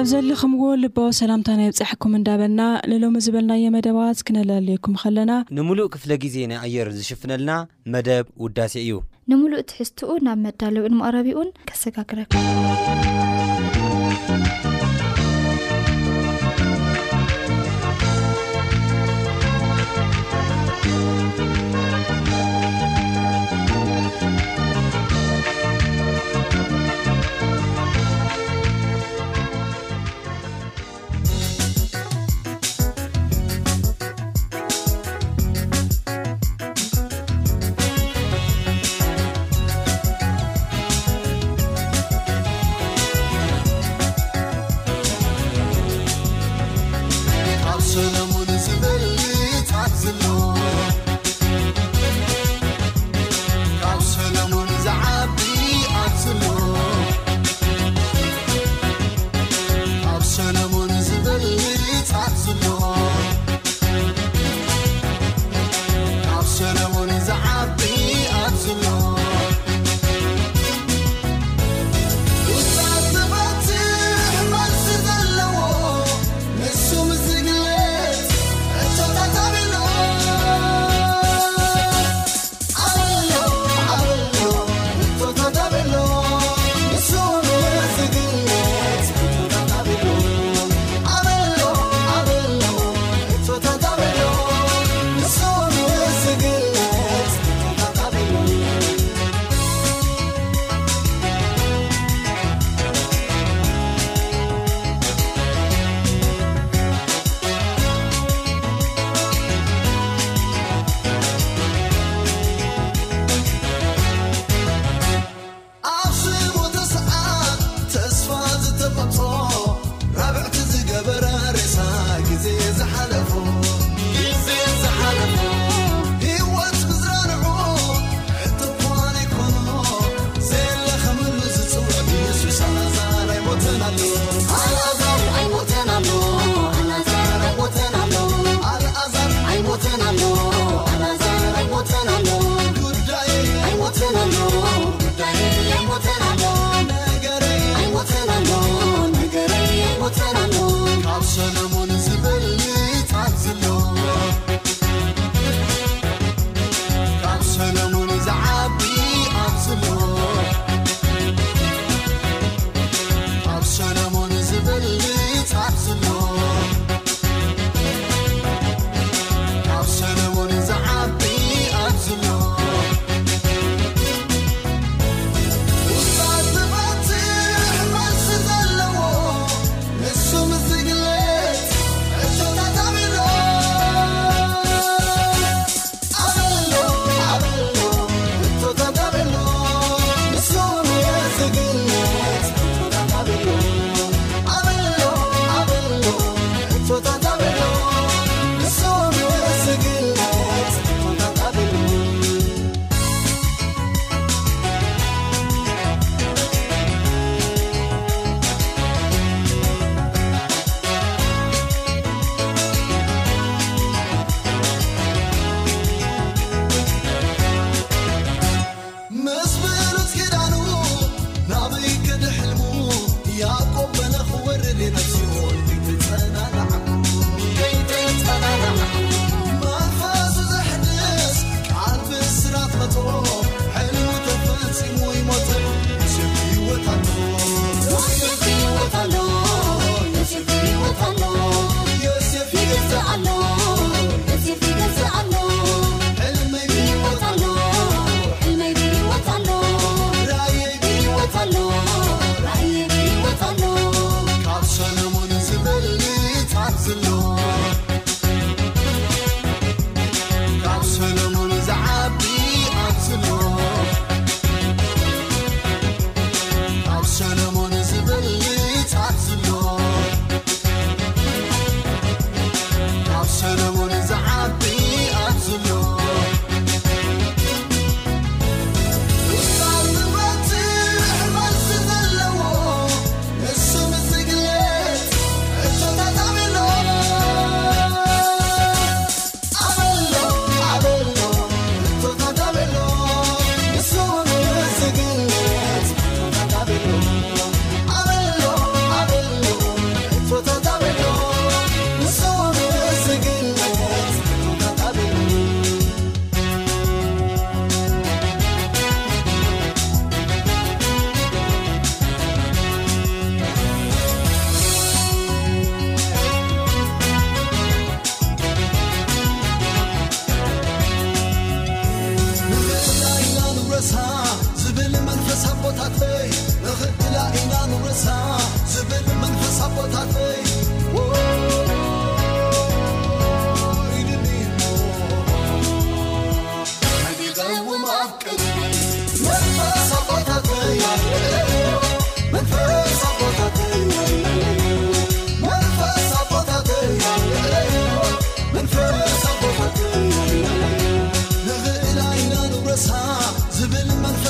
[0.00, 2.60] ኣብ ዘለኹምዎ ልባቦ ሰላምታ ናይ ብፃሕኩም እንዳበልና
[2.90, 7.52] ንሎሚ ዝበልናየ መደባት ክነለለየኩም ከለና ንሙሉእ ክፍለ ግዜ ናይ ኣየር ዝሽፍነልና
[7.96, 8.92] መደብ ውዳሴ እዩ
[9.32, 12.46] ንምሉእ ትሕዝትኡ ናብ መዳለዊ ንምቕረቢኡን ከሰጋግረኩም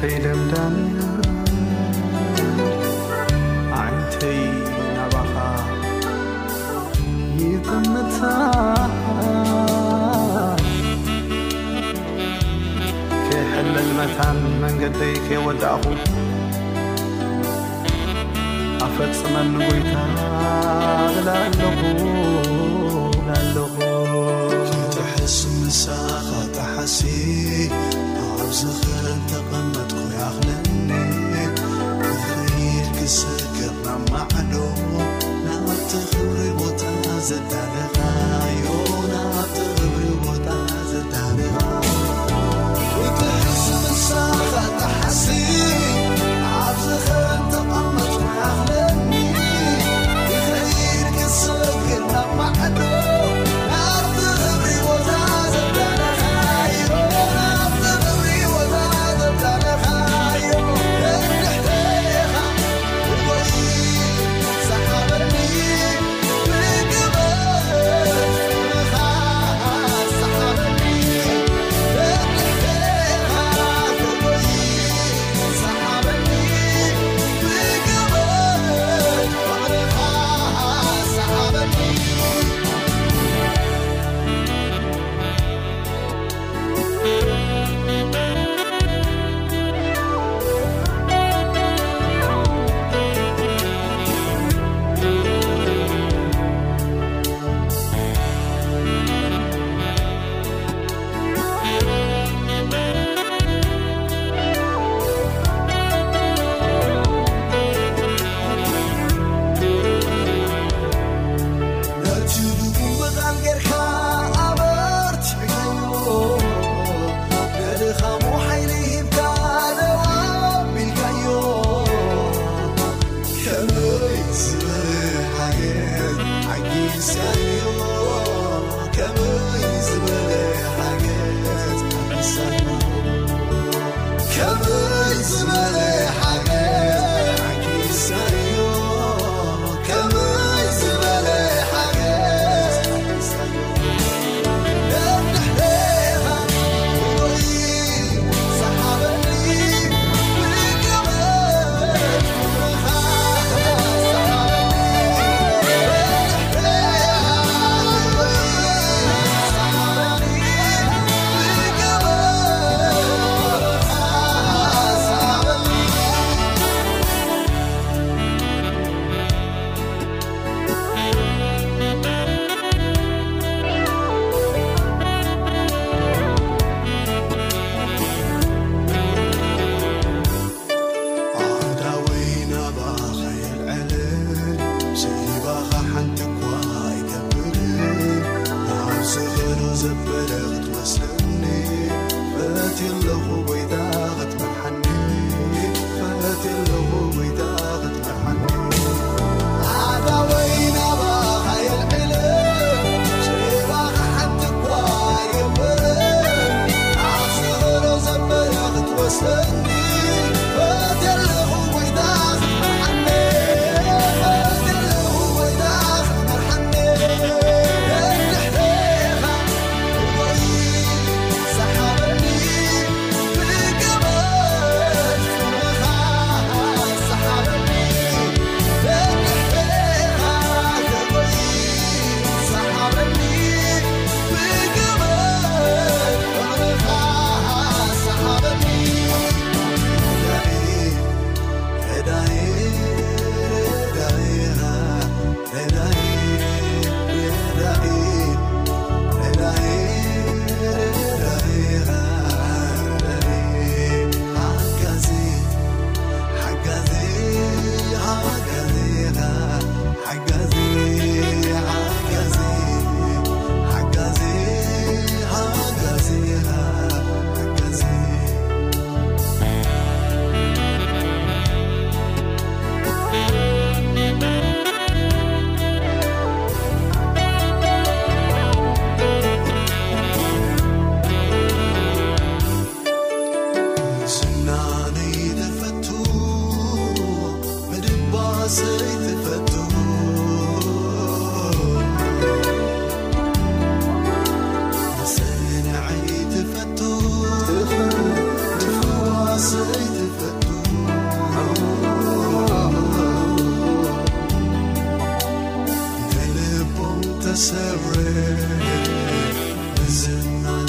[0.00, 0.55] tdama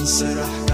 [0.08, 0.67] سرح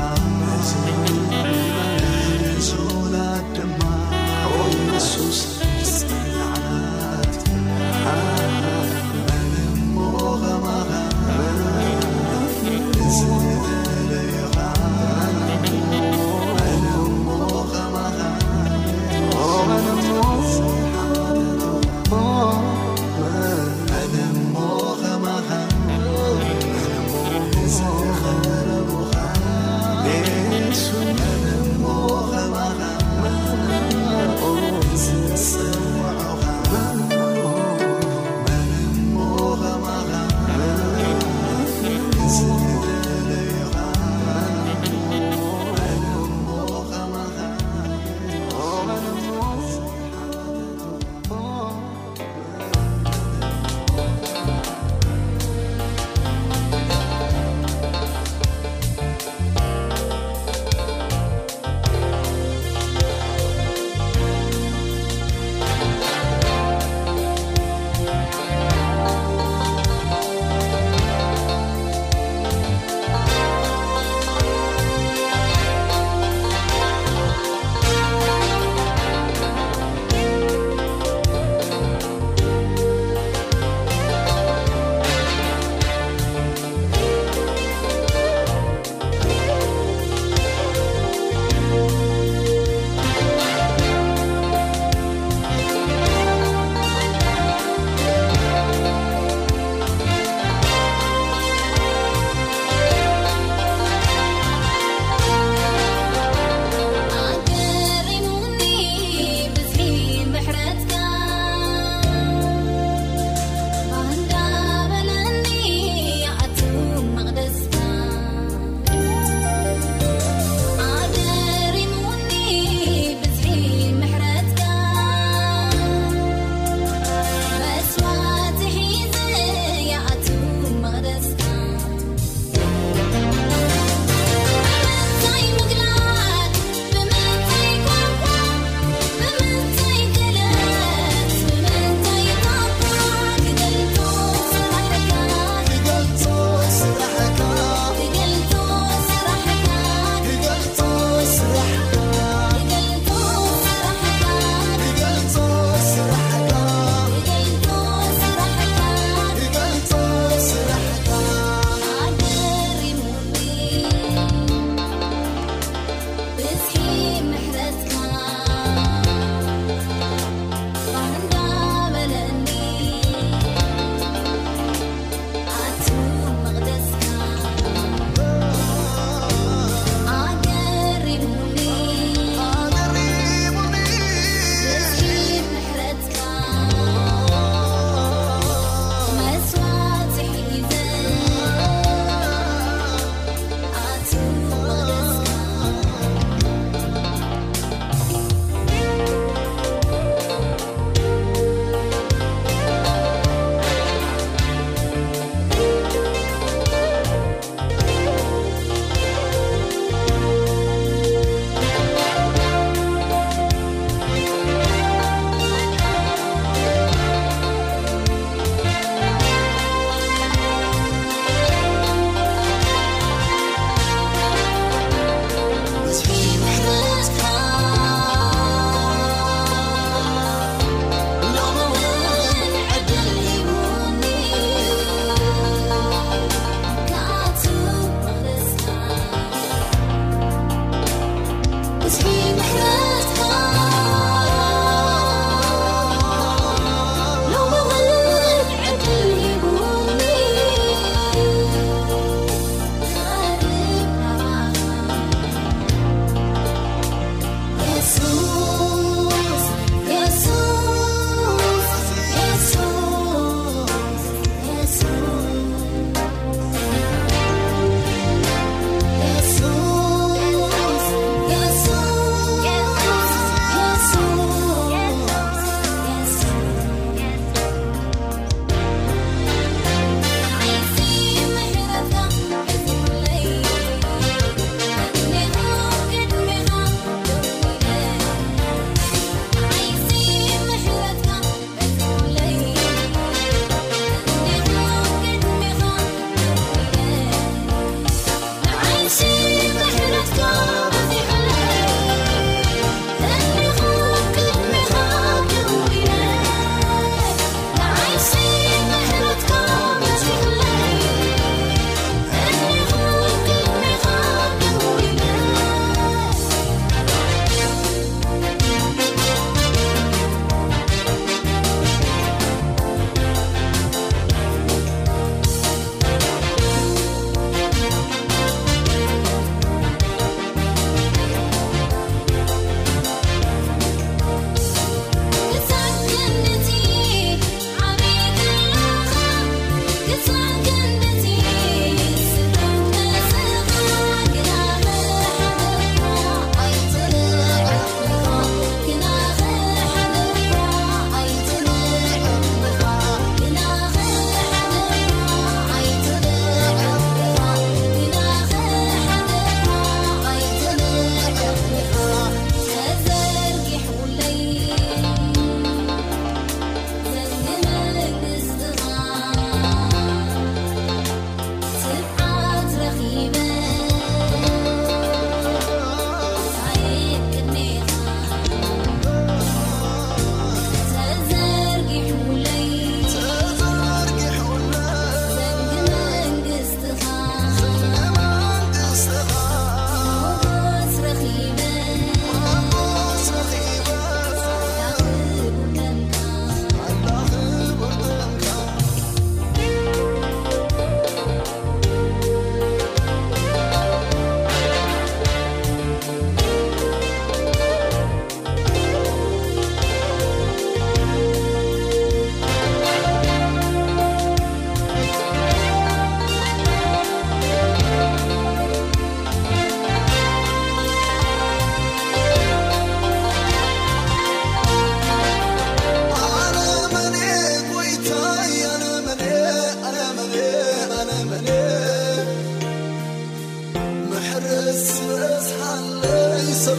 [436.43, 436.57] سب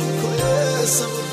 [0.85, 1.24] سب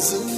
[0.00, 0.37] ز